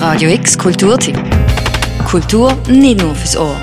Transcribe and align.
Radio 0.00 0.30
X 0.30 0.56
Kulturtipp. 0.56 1.18
Kultur 2.06 2.56
nicht 2.66 3.02
nur 3.02 3.14
fürs 3.14 3.36
Ohr. 3.36 3.54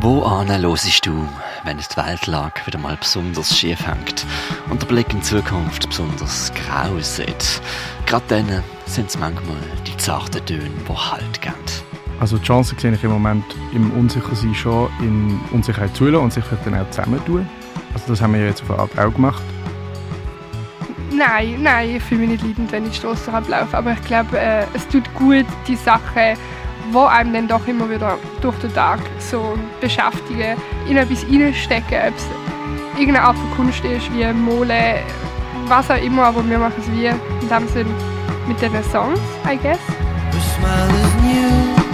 Wo 0.00 0.26
hörst 0.26 1.06
du, 1.06 1.28
wenn 1.64 1.78
es 1.78 1.88
die 1.88 1.96
Weltlage 1.98 2.54
wieder 2.64 2.78
mal 2.78 2.96
besonders 2.96 3.54
schief 3.54 3.86
hängt 3.86 4.24
und 4.70 4.80
der 4.80 4.86
Blick 4.86 5.12
in 5.12 5.18
die 5.18 5.24
Zukunft 5.24 5.86
besonders 5.86 6.50
grau 6.54 6.98
sieht? 7.00 7.60
Gerade 8.06 8.24
dann 8.28 8.62
sind 8.86 9.10
es 9.10 9.18
manchmal 9.18 9.56
die 9.86 9.96
zarten 9.98 10.42
Töne, 10.46 10.70
die 10.88 10.94
Halt 10.94 11.42
geben. 11.42 11.54
Also 12.18 12.38
die 12.38 12.44
Chance 12.44 12.74
sehe 12.78 12.94
ich 12.94 13.04
im 13.04 13.10
Moment 13.10 13.44
im 13.74 13.90
Unsichersein 13.92 14.54
schon 14.54 14.88
in 15.00 15.38
Unsicherheit 15.52 15.94
zulassen 15.94 16.24
und 16.24 16.32
sich 16.32 16.44
dann 16.64 16.74
auch 16.76 16.88
zusammentun. 16.88 17.46
Also 17.92 18.06
das 18.08 18.22
haben 18.22 18.32
wir 18.32 18.46
jetzt 18.46 18.62
auf 18.62 18.70
eine 18.70 18.78
Art 18.80 18.98
auch 18.98 19.12
gemacht. 19.12 19.42
Nein, 21.16 21.62
nein, 21.62 21.96
ich 21.96 22.02
fühle 22.02 22.22
mich 22.26 22.30
nicht 22.30 22.42
leidend, 22.42 22.72
wenn 22.72 22.86
ich 22.86 22.92
die 22.92 22.98
Straße 22.98 23.30
laufe. 23.48 23.76
Aber 23.76 23.92
ich 23.92 24.02
glaube, 24.02 24.38
äh, 24.38 24.64
es 24.74 24.86
tut 24.88 25.02
gut, 25.14 25.46
die 25.68 25.76
Sachen, 25.76 26.36
die 26.92 26.96
einem 26.96 27.32
dann 27.32 27.48
doch 27.48 27.66
immer 27.68 27.88
wieder 27.88 28.18
durch 28.40 28.56
den 28.58 28.74
Tag 28.74 28.98
so 29.18 29.56
beschäftigen, 29.80 30.56
in 30.88 30.96
etwas 30.96 31.24
reinstecken. 31.24 32.08
Ob 32.08 32.16
es 32.16 32.98
irgendeine 32.98 33.22
Art 33.28 33.36
von 33.36 33.50
Kunst 33.56 33.84
ist, 33.84 34.12
wie 34.12 34.24
Mole, 34.32 35.00
was 35.68 35.90
auch 35.90 36.02
immer, 36.02 36.24
aber 36.24 36.48
wir 36.48 36.58
machen 36.58 36.74
es 36.80 36.90
wie 36.90 37.06
in 37.06 37.48
dem 37.48 37.68
Sinn 37.68 37.86
mit 38.48 38.60
diesen 38.60 38.82
Songs, 38.90 39.20
I 39.46 39.56
guess. 39.56 39.78
Her 40.32 40.40
smile 40.56 40.90
is 40.90 41.14
new. 41.22 41.84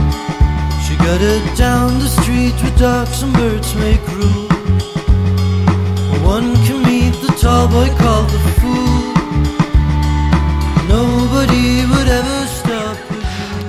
She 0.83 0.97
got 0.97 1.21
it 1.21 1.59
down 1.59 2.01
the 2.01 2.09
street 2.09 2.55
where 2.63 2.77
ducks 2.79 3.23
and 3.23 3.33
birds 3.35 3.75
make 3.75 4.01
rules. 4.09 4.51
One 6.25 6.55
can 6.65 6.83
meet 6.83 7.15
the 7.21 7.33
tall 7.41 7.69
boy 7.69 7.89
called 7.99 8.31
the 8.31 8.39
fool. 8.61 8.90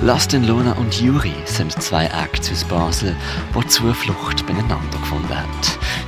Lastin 0.02 0.42
Lona 0.42 0.72
und 0.72 1.00
Juri 1.00 1.32
sind 1.44 1.80
zwei 1.80 2.06
Acts 2.06 2.50
aus 2.50 2.64
Basel, 2.64 3.14
die 3.54 3.66
Zuflucht 3.68 4.44
beieinander 4.44 4.98
gefunden 5.00 5.28
haben. 5.28 5.48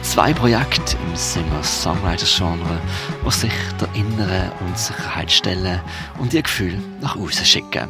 Zwei 0.02 0.34
Projekte 0.34 0.96
im 0.96 1.14
Singer-Songwriter-Genre, 1.14 2.80
die 3.24 3.30
sich 3.30 3.52
der 3.80 3.88
inneren 3.94 4.50
Unsicherheit 4.66 5.30
stellen 5.30 5.80
und 6.18 6.34
ihr 6.34 6.42
Gefühl 6.42 6.76
nach 7.00 7.14
außen 7.14 7.46
schicken. 7.46 7.88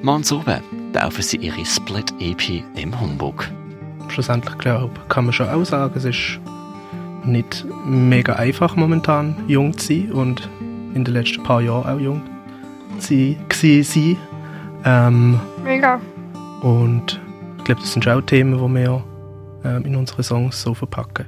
Morgens 0.00 0.32
oben 0.32 0.62
taufen 0.94 1.22
sie 1.22 1.36
ihre 1.36 1.66
Split-EP 1.66 2.64
im 2.76 2.98
Humbug. 2.98 3.46
Schlussendlich 4.08 4.56
glaube 4.56 4.98
kann 5.10 5.26
man 5.26 5.34
schon 5.34 5.50
auch 5.50 5.64
sagen, 5.64 5.92
es 5.94 6.06
ist 6.06 6.40
nicht 7.22 7.66
mega 7.84 8.32
einfach 8.36 8.76
momentan 8.76 9.44
jung 9.46 9.76
zu 9.76 9.88
sein 9.88 10.12
und 10.12 10.48
in 10.94 11.04
den 11.04 11.12
letzten 11.12 11.42
paar 11.42 11.60
Jahren 11.60 11.98
auch 11.98 12.00
jung 12.00 12.22
zu 12.98 13.36
sein. 13.82 14.16
Ähm, 14.84 15.40
mega. 15.62 16.00
Und 16.62 17.20
ich 17.58 17.64
glaube, 17.64 17.80
das 17.80 17.92
sind 17.92 18.06
auch 18.06 18.20
Themen, 18.20 18.58
die 18.58 18.80
wir 18.80 19.04
ähm, 19.64 19.84
in 19.84 19.96
unsere 19.96 20.22
Songs 20.22 20.60
so 20.60 20.74
verpacken. 20.74 21.26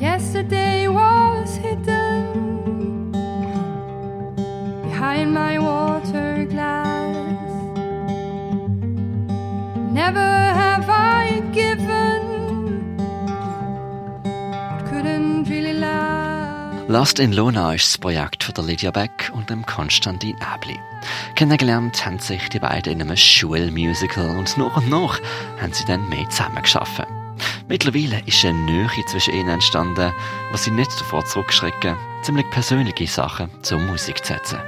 Yesterday 0.00 0.88
was 0.88 1.56
hidden 1.56 3.12
behind 4.82 5.32
my 5.32 5.58
water 5.58 6.46
glass. 6.46 6.86
Never 9.92 10.39
Last 16.90 17.20
in 17.20 17.32
Lona 17.32 17.72
ist 17.74 17.84
das 17.84 17.98
Projekt 17.98 18.42
von 18.42 18.66
Lydia 18.66 18.90
Beck 18.90 19.30
und 19.32 19.48
dem 19.48 19.64
Konstantin 19.64 20.34
Äbli. 20.40 20.76
Kennengelernt 21.36 22.04
haben 22.04 22.18
sich 22.18 22.48
die 22.48 22.58
beiden 22.58 22.94
in 22.94 23.02
einem 23.02 23.16
Schulmusical 23.16 24.36
und 24.36 24.58
nach 24.58 24.76
und 24.76 24.90
nach 24.90 25.20
haben 25.62 25.72
sie 25.72 25.84
dann 25.84 26.08
mehr 26.08 26.28
zusammengeschaffen. 26.30 27.04
Mittlerweile 27.68 28.20
ist 28.26 28.44
eine 28.44 28.58
Nähe 28.58 28.88
zwischen 29.06 29.34
ihnen 29.34 29.50
entstanden, 29.50 30.12
was 30.50 30.64
sie 30.64 30.72
nicht 30.72 30.90
davor 30.98 31.24
zurückschrecken, 31.24 31.94
ziemlich 32.22 32.50
persönliche 32.50 33.06
Sachen 33.06 33.50
zur 33.62 33.78
Musik 33.78 34.24
zu 34.24 34.32
setzen. 34.32 34.58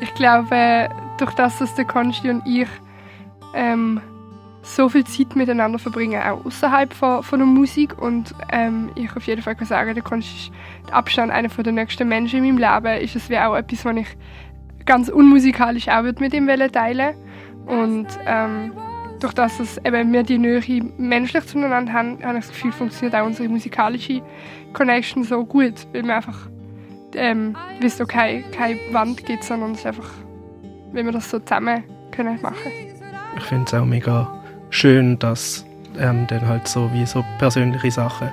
Ich 0.00 0.12
glaube, 0.12 0.90
durch 1.16 1.32
das, 1.32 1.56
dass 1.56 1.74
der 1.76 1.86
Konsti 1.86 2.28
und 2.28 2.46
ich 2.46 2.68
ähm, 3.54 4.02
so 4.62 4.88
viel 4.88 5.04
Zeit 5.04 5.34
miteinander 5.34 5.78
verbringen, 5.78 6.22
auch 6.22 6.44
außerhalb 6.46 6.94
von, 6.94 7.22
von 7.22 7.38
der 7.40 7.46
Musik. 7.46 8.00
Und 8.00 8.34
ähm, 8.50 8.90
ich 8.94 9.14
auf 9.14 9.26
jeden 9.26 9.42
Fall 9.42 9.56
kann 9.56 9.66
sagen, 9.66 9.94
der 9.94 10.02
Kunst 10.02 10.28
ist 10.34 10.52
der 10.88 10.96
Abstand 10.96 11.32
einer 11.32 11.48
der 11.48 11.72
nächsten 11.72 12.08
Menschen 12.08 12.44
in 12.44 12.54
meinem 12.54 12.58
Leben. 12.58 13.02
Ist 13.02 13.16
es 13.16 13.28
wie 13.28 13.38
auch 13.38 13.56
etwas, 13.56 13.84
was 13.84 13.96
ich 13.96 14.16
ganz 14.86 15.08
unmusikalisch 15.08 15.88
auch 15.88 16.02
mit 16.02 16.32
ihm 16.32 16.46
teilen 16.46 17.14
Und 17.66 18.06
ähm, 18.24 18.72
durch 19.20 19.34
das, 19.34 19.58
dass 19.58 19.78
eben 19.78 20.12
wir 20.12 20.22
die 20.22 20.38
Nähe 20.38 20.62
menschlich 20.96 21.46
zueinander 21.46 21.92
haben, 21.92 22.22
habe 22.24 22.38
ich 22.38 22.46
das 22.46 22.48
Gefühl, 22.48 22.72
funktioniert 22.72 23.14
auch 23.14 23.26
unsere 23.26 23.48
musikalische 23.48 24.22
Connection 24.72 25.24
so 25.24 25.44
gut, 25.44 25.86
weil 25.92 26.04
wir 26.04 26.16
einfach 26.16 26.48
ähm, 27.14 27.56
wissen, 27.80 28.02
okay, 28.02 28.44
keine 28.52 28.78
Wand 28.92 29.24
gibt, 29.24 29.44
sondern 29.44 29.72
es 29.72 29.86
einfach, 29.86 30.10
wenn 30.92 31.06
wir 31.06 31.12
das 31.12 31.30
so 31.30 31.38
zusammen 31.38 31.84
können 32.10 32.40
machen. 32.42 32.72
Ich 33.36 33.44
finde 33.44 33.64
es 33.66 33.74
auch 33.74 33.84
mega 33.84 34.41
schön, 34.72 35.18
dass 35.18 35.64
ähm, 35.98 36.26
dann 36.26 36.48
halt 36.48 36.66
so 36.66 36.90
wie 36.92 37.06
so 37.06 37.24
persönliche 37.38 37.90
Sachen 37.90 38.28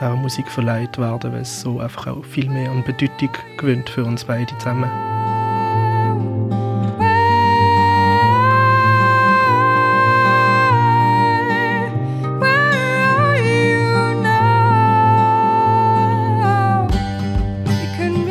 der 0.00 0.14
Musik 0.14 0.48
verleiht 0.50 0.98
werden, 0.98 1.32
weil 1.32 1.40
es 1.40 1.60
so 1.60 1.80
einfach 1.80 2.08
auch 2.08 2.24
viel 2.24 2.50
mehr 2.50 2.70
an 2.70 2.84
Bedeutung 2.84 3.30
gewinnt 3.56 3.88
für 3.88 4.04
uns 4.04 4.24
beide 4.24 4.56
zusammen. 4.58 4.90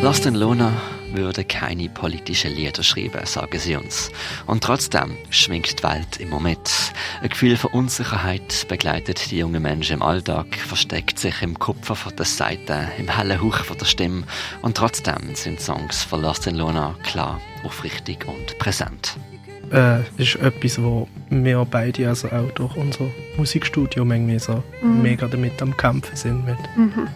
Lost 0.03 0.25
in 0.25 0.35
Luna 0.35 0.71
würde 1.17 1.43
keine 1.43 1.89
politischen 1.89 2.53
Lieder 2.53 2.83
schreiben, 2.83 3.25
sagen 3.25 3.59
sie 3.59 3.75
uns. 3.75 4.11
Und 4.45 4.63
trotzdem 4.63 5.17
schwingt 5.29 5.79
die 5.79 5.83
Welt 5.83 6.17
immer 6.19 6.39
mit. 6.39 6.71
Ein 7.21 7.29
Gefühl 7.29 7.57
von 7.57 7.71
Unsicherheit 7.71 8.65
begleitet 8.69 9.29
die 9.31 9.39
jungen 9.39 9.61
Menschen 9.61 9.95
im 9.95 10.01
Alltag, 10.01 10.55
versteckt 10.55 11.19
sich 11.19 11.41
im 11.41 11.59
Kupfer 11.59 11.95
von 11.95 12.15
der 12.15 12.25
Seite, 12.25 12.87
im 12.97 13.09
hellen 13.09 13.41
Hauch 13.41 13.65
von 13.65 13.77
der 13.77 13.85
Stimme. 13.85 14.23
Und 14.61 14.77
trotzdem 14.77 15.33
sind 15.33 15.59
Songs 15.59 16.03
von 16.03 16.21
Lost 16.21 16.47
in 16.47 16.55
Luna 16.55 16.95
klar, 17.03 17.41
aufrichtig 17.63 18.25
und 18.27 18.57
präsent. 18.59 19.17
Äh, 19.71 19.99
ist 20.17 20.35
etwas, 20.35 20.81
wo 20.81 21.09
wir 21.29 21.65
beide 21.69 22.07
also 22.07 22.29
auch 22.29 22.49
durch 22.55 22.75
unser 22.77 23.07
Musikstudio 23.35 24.05
manchmal 24.05 24.39
so 24.39 24.63
mhm. 24.81 25.01
mega 25.01 25.27
damit 25.27 25.61
am 25.61 25.75
Kämpfen 25.75 26.15
sind. 26.15 26.45
Mit. 26.45 26.57
Mhm. 26.77 27.07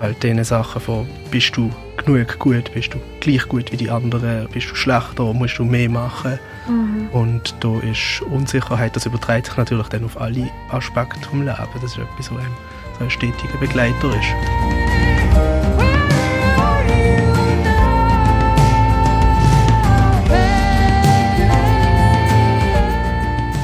All 0.00 0.14
diese 0.14 0.44
Sachen 0.44 0.80
von, 0.82 1.08
bist 1.30 1.56
du 1.56 1.72
genug 2.08 2.38
gut, 2.38 2.72
bist 2.72 2.94
du 2.94 2.98
gleich 3.20 3.46
gut 3.48 3.70
wie 3.70 3.76
die 3.76 3.90
anderen, 3.90 4.48
bist 4.48 4.70
du 4.70 4.74
schlechter, 4.74 5.34
musst 5.34 5.58
du 5.58 5.64
mehr 5.64 5.90
machen. 5.90 6.38
Mhm. 6.66 7.08
Und 7.12 7.54
da 7.60 7.78
ist 7.80 8.22
Unsicherheit, 8.22 8.96
das 8.96 9.04
überträgt 9.04 9.46
sich 9.46 9.56
natürlich 9.58 9.88
dann 9.88 10.04
auf 10.04 10.18
alle 10.18 10.48
Aspekte 10.70 11.20
des 11.20 11.32
Lebens. 11.32 11.58
Das 11.74 11.84
ist 11.84 11.98
etwas, 11.98 12.30
was 12.30 12.38
einem 12.38 12.54
so 12.98 13.04
ein 13.04 13.10
stetiger 13.10 13.58
Begleiter 13.60 14.08
ist. 14.08 14.34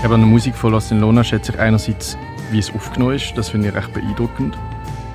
Eben 0.05 0.13
an 0.13 0.21
der 0.21 0.29
Musik 0.29 0.55
von 0.55 0.73
Los 0.73 0.91
Lona 0.91 1.25
schätze 1.25 1.53
ich 1.53 1.59
einerseits, 1.59 2.19
wie 2.51 2.59
es 2.59 2.71
aufgenommen 2.75 3.15
ist. 3.15 3.33
Das 3.37 3.49
finde 3.49 3.69
ich 3.69 3.75
recht 3.75 3.95
beeindruckend. 3.95 4.59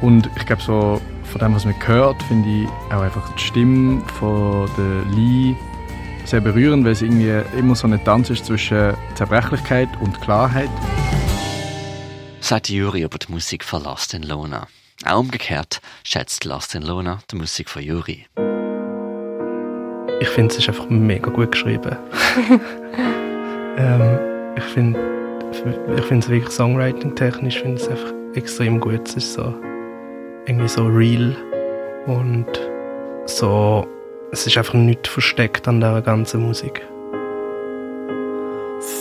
Und 0.01 0.29
ich 0.37 0.45
glaube, 0.45 0.61
so 0.61 1.01
von 1.23 1.39
dem, 1.39 1.55
was 1.55 1.65
man 1.65 1.75
hört, 1.87 2.21
finde 2.23 2.49
ich 2.49 2.67
auch 2.91 3.01
einfach 3.01 3.33
die 3.35 3.41
Stimme 3.41 4.01
von 4.19 4.69
der 4.77 5.03
Lee 5.13 5.55
sehr 6.25 6.41
berührend, 6.41 6.85
weil 6.85 6.91
es 6.91 7.01
irgendwie 7.01 7.41
immer 7.57 7.75
so 7.75 7.87
ein 7.87 8.03
Tanz 8.03 8.29
ist 8.29 8.45
zwischen 8.45 8.93
Zerbrechlichkeit 9.15 9.89
und 10.01 10.19
Klarheit. 10.21 10.69
Sagt 12.39 12.69
Juri 12.69 13.03
über 13.03 13.17
die 13.17 13.31
Musik 13.31 13.63
von 13.63 13.83
Lost 13.83 14.13
in 14.13 14.23
Lona. 14.23 14.67
Auch 15.05 15.19
umgekehrt 15.19 15.81
schätzt 16.03 16.45
Lost 16.45 16.75
in 16.75 16.83
Lona 16.83 17.19
die 17.31 17.35
Musik 17.35 17.69
von 17.69 17.81
Juri. 17.81 18.25
Ich 20.21 20.29
finde, 20.29 20.53
es 20.53 20.59
ist 20.59 20.69
einfach 20.69 20.89
mega 20.89 21.29
gut 21.29 21.51
geschrieben. 21.51 21.95
ähm, 23.77 24.19
ich 24.55 24.63
finde 24.63 24.99
ich 25.51 26.05
finde 26.05 26.25
es 26.25 26.29
wirklich 26.29 26.53
songwriting-technisch 26.53 27.59
finde 27.59 27.81
es 27.81 27.87
einfach 27.87 28.13
extrem 28.35 28.79
gut. 28.79 29.07
Es 29.07 29.15
ist 29.15 29.33
so 29.33 29.53
irgendwie 30.45 30.67
so 30.67 30.85
real 30.85 31.35
und 32.07 32.47
so, 33.25 33.85
es 34.31 34.47
ist 34.47 34.57
einfach 34.57 34.73
nichts 34.73 35.09
versteckt 35.09 35.67
an 35.67 35.79
der 35.79 36.01
ganzen 36.01 36.41
Musik. 36.41 36.85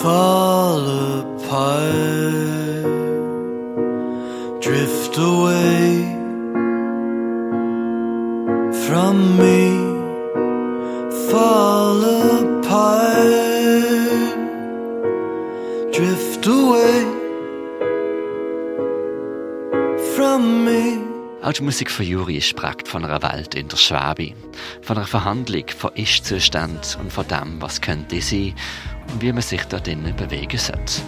Fall 0.00 0.84
apart, 1.20 2.04
drift 4.60 5.18
away 5.18 6.04
from 8.86 9.36
me, 9.36 9.87
die 21.58 21.64
Musik 21.64 21.90
von 21.90 22.06
Juri 22.06 22.40
prägt 22.54 22.86
von 22.86 23.04
einer 23.04 23.22
Welt 23.22 23.54
in 23.54 23.66
der 23.68 23.76
Schwäbe, 23.76 24.34
von 24.82 24.96
einer 24.96 25.06
Verhandlung 25.06 25.64
von 25.76 25.90
Ist-Zustand 25.94 26.98
und 27.00 27.12
von 27.12 27.26
dem, 27.26 27.60
was 27.60 27.80
könnte 27.80 28.20
sein 28.20 28.54
und 29.12 29.22
wie 29.22 29.32
man 29.32 29.42
sich 29.42 29.64
da 29.64 29.80
drinnen 29.80 30.14
bewegen 30.14 30.58
sollte. 30.58 31.02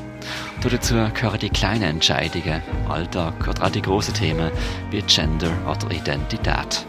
Dazu 0.62 0.94
gehören 1.14 1.38
die 1.38 1.50
kleinen 1.50 1.82
Entscheidungen 1.84 2.62
Alltag 2.88 3.34
oder 3.48 3.64
auch 3.64 3.70
die 3.70 3.82
großen 3.82 4.14
Themen 4.14 4.50
wie 4.90 5.02
Gender 5.02 5.52
oder 5.68 5.94
Identität. 5.94 6.86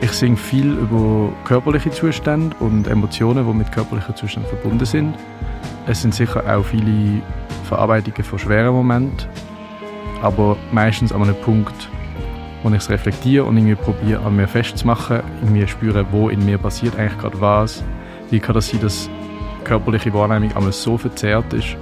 Ich 0.00 0.12
singe 0.12 0.36
viel 0.36 0.72
über 0.72 1.32
körperliche 1.44 1.90
Zustände 1.92 2.56
und 2.58 2.88
Emotionen, 2.88 3.46
die 3.46 3.54
mit 3.54 3.70
körperlichen 3.70 4.16
Zuständen 4.16 4.48
verbunden 4.48 4.86
sind. 4.86 5.14
Es 5.86 6.02
sind 6.02 6.14
sicher 6.14 6.42
auch 6.52 6.64
viele 6.64 7.22
Verarbeitungen 7.68 8.24
von 8.24 8.38
schweren 8.38 8.74
Momenten, 8.74 9.28
aber 10.20 10.56
meistens 10.72 11.12
an 11.12 11.22
einem 11.22 11.40
Punkt, 11.42 11.88
wo 12.64 12.70
ich 12.70 12.76
es 12.76 12.88
reflektiere 12.88 13.44
und 13.44 13.58
irgendwie 13.58 13.74
probiere, 13.74 14.24
an 14.24 14.36
mir 14.36 14.48
festzumachen, 14.48 15.20
irgendwie 15.42 15.68
spüre, 15.68 16.06
wo 16.10 16.30
in 16.30 16.44
mir 16.46 16.56
passiert 16.56 16.98
eigentlich 16.98 17.18
gerade 17.18 17.38
was. 17.40 17.84
Wie 18.30 18.40
kann 18.40 18.54
das 18.54 18.70
sein, 18.70 18.80
dass 18.80 19.10
körperliche 19.64 20.12
Wahrnehmung 20.14 20.56
einmal 20.56 20.72
so 20.72 20.96
verzerrt 20.96 21.52
ist 21.52 21.76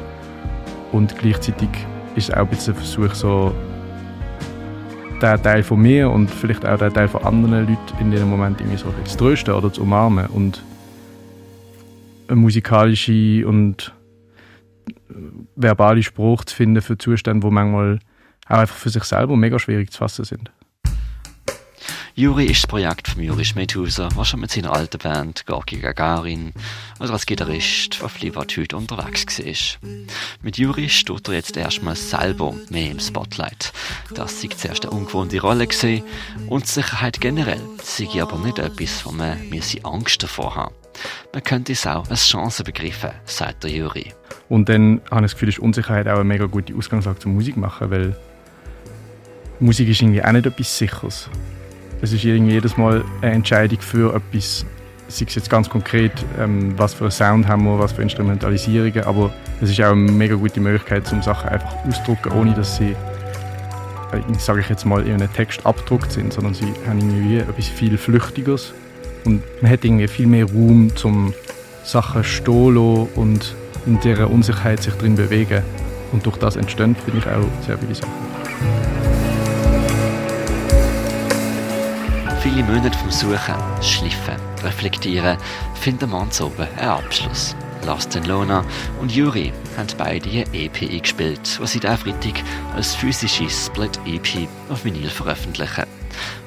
und 0.90 1.16
gleichzeitig 1.16 1.68
ist 2.16 2.28
es 2.28 2.34
auch 2.34 2.40
ein 2.40 2.48
bisschen 2.48 2.74
ein 2.74 2.80
Versuch, 2.80 3.14
so 3.14 3.54
der 5.20 5.40
Teil 5.40 5.62
von 5.62 5.80
mir 5.80 6.10
und 6.10 6.28
vielleicht 6.28 6.66
auch 6.66 6.78
der 6.78 6.92
Teil 6.92 7.06
von 7.06 7.22
anderen 7.24 7.68
Leuten 7.68 7.78
in 8.00 8.10
diesem 8.10 8.28
Moment 8.28 8.60
irgendwie 8.60 8.76
so 8.76 8.92
zu 9.04 9.16
trösten 9.16 9.54
oder 9.54 9.72
zu 9.72 9.82
umarmen 9.82 10.26
und 10.26 10.64
eine 12.26 12.40
musikalische 12.40 13.46
und 13.46 13.94
verbale 15.54 16.02
Spruch 16.02 16.44
zu 16.44 16.56
finden 16.56 16.82
für 16.82 16.98
Zustände, 16.98 17.46
die 17.46 17.52
manchmal 17.54 18.00
auch 18.48 18.58
einfach 18.58 18.76
für 18.76 18.90
sich 18.90 19.04
selber 19.04 19.36
mega 19.36 19.60
schwierig 19.60 19.92
zu 19.92 19.98
fassen 19.98 20.24
sind. 20.24 20.50
Juri 22.14 22.44
ist 22.44 22.64
das 22.64 22.66
Projekt 22.66 23.08
von 23.08 23.22
Juri 23.22 23.42
Schmidhauser, 23.42 24.10
der 24.14 24.24
schon 24.26 24.40
mit 24.40 24.50
seiner 24.50 24.74
alten 24.74 24.98
Band 24.98 25.46
Gorki 25.46 25.78
Gagarin 25.78 26.52
oder 27.00 27.14
als 27.14 27.24
Gitarrist 27.24 28.02
auf 28.02 28.20
Livatüt 28.20 28.74
unterwegs 28.74 29.38
war. 29.38 29.90
Mit 30.42 30.58
Juri 30.58 30.90
steht 30.90 31.26
er 31.28 31.34
jetzt 31.34 31.56
erstmal 31.56 31.96
selber 31.96 32.54
mehr 32.68 32.90
im 32.90 33.00
Spotlight. 33.00 33.72
Das 34.14 34.42
sei 34.42 34.48
zuerst 34.48 34.84
eine 34.84 34.94
ungewohnte 34.94 35.40
Rolle 35.40 35.66
gewesen 35.66 36.02
und 36.48 36.66
Sicherheit 36.66 37.18
generell 37.18 37.62
sei 37.82 38.20
aber 38.20 38.36
nicht 38.36 38.58
etwas, 38.58 39.06
wo 39.06 39.12
man 39.12 39.48
mir 39.48 39.62
sie 39.62 39.82
Angst 39.82 40.22
davor 40.22 40.54
haben. 40.54 40.74
Man 41.32 41.42
könnte 41.42 41.72
es 41.72 41.86
auch 41.86 42.10
als 42.10 42.28
Chance 42.28 42.62
begreifen, 42.62 43.12
sagt 43.24 43.64
der 43.64 43.70
Juri. 43.70 44.12
Und 44.50 44.68
dann 44.68 45.00
habe 45.10 45.24
ich 45.24 45.32
das 45.32 45.32
Gefühl, 45.32 45.48
ist 45.48 45.60
Unsicherheit 45.60 46.06
auch 46.08 46.16
eine 46.16 46.24
mega 46.24 46.44
gute 46.44 46.76
Ausgangslage 46.76 47.20
zum 47.20 47.32
Musik 47.32 47.56
machen, 47.56 47.90
weil 47.90 48.14
Musik 49.60 49.88
ist 49.88 50.02
irgendwie 50.02 50.22
auch 50.22 50.32
nicht 50.32 50.44
etwas 50.44 50.76
Sicheres. 50.76 51.30
Es 52.02 52.12
ist 52.12 52.24
irgendwie 52.24 52.54
jedes 52.54 52.76
Mal 52.76 53.04
eine 53.20 53.32
Entscheidung 53.32 53.80
für 53.80 54.12
etwas, 54.12 54.66
sei 55.06 55.24
es 55.28 55.36
jetzt 55.36 55.48
ganz 55.48 55.70
konkret, 55.70 56.12
ähm, 56.36 56.74
was 56.76 56.94
für 56.94 57.04
einen 57.04 57.12
Sound 57.12 57.46
haben 57.46 57.62
wir, 57.64 57.78
was 57.78 57.92
für 57.92 58.02
Instrumentalisierungen, 58.02 59.04
aber 59.04 59.32
es 59.60 59.70
ist 59.70 59.80
auch 59.80 59.92
eine 59.92 60.10
mega 60.10 60.34
gute 60.34 60.60
Möglichkeit, 60.60 61.10
um 61.12 61.22
Sachen 61.22 61.48
einfach 61.48 61.76
auszudrücken, 61.86 62.32
ohne 62.32 62.54
dass 62.54 62.76
sie, 62.76 62.90
äh, 62.90 64.38
sage 64.38 64.60
ich 64.60 64.68
jetzt 64.68 64.84
mal, 64.84 65.06
in 65.06 65.14
einem 65.14 65.32
Text 65.32 65.64
abgedruckt 65.64 66.10
sind, 66.10 66.32
sondern 66.32 66.54
sie 66.54 66.74
haben 66.88 66.98
irgendwie 66.98 67.38
etwas 67.38 67.68
viel 67.68 67.96
Flüchtiges 67.96 68.74
und 69.24 69.40
man 69.62 69.70
hat 69.70 69.84
irgendwie 69.84 70.08
viel 70.08 70.26
mehr 70.26 70.46
Raum, 70.46 70.90
zum 70.96 71.32
Sachen 71.84 72.24
stehen 72.24 72.76
und 73.14 73.54
in 73.86 74.00
dieser 74.00 74.28
Unsicherheit 74.28 74.82
sich 74.82 74.94
drin 74.94 75.14
bewegen. 75.14 75.62
Und 76.10 76.26
durch 76.26 76.36
das 76.36 76.56
entstehen, 76.56 76.96
finde 76.96 77.20
ich, 77.20 77.26
auch 77.26 77.64
sehr 77.64 77.78
viele 77.78 77.94
Sachen. 77.94 79.01
Viele 82.42 82.64
Monate 82.64 82.98
vom 82.98 83.10
Suchen, 83.12 83.54
Schliffen, 83.82 84.34
Reflektieren 84.64 85.38
finden 85.74 86.10
manns 86.10 86.40
oben 86.40 86.66
einen 86.76 86.88
Abschluss. 86.88 87.54
Last 87.86 88.18
Lona 88.26 88.64
und 89.00 89.12
Yuri 89.12 89.52
haben 89.76 89.86
beide 89.96 90.28
eine 90.28 90.52
EP 90.52 90.82
eingespielt, 90.82 91.60
was 91.60 91.70
sie 91.70 91.78
diesen 91.78 91.96
Freitag 91.96 92.42
als 92.74 92.96
physische 92.96 93.48
Split-EP 93.48 94.48
auf 94.70 94.84
Vinyl 94.84 95.08
veröffentlichen. 95.08 95.84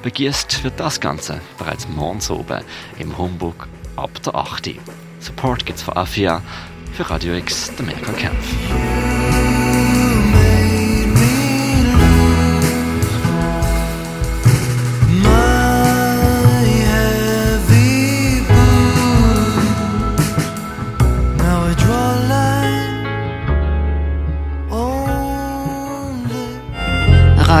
Begießt 0.02 0.64
wird 0.64 0.78
das 0.78 1.00
Ganze 1.00 1.40
bereits 1.56 1.88
morgens 1.88 2.30
oben 2.30 2.62
im 2.98 3.16
Humbug 3.16 3.66
ab 3.96 4.10
der 4.22 4.34
8. 4.34 4.74
Support 5.20 5.64
gibt's 5.64 5.82
von 5.82 5.96
Afia, 5.96 6.42
für 6.92 7.08
Radio 7.08 7.34
X 7.36 7.74
der 7.74 7.86
Mirko 7.86 8.12
Kempf. 8.12 9.05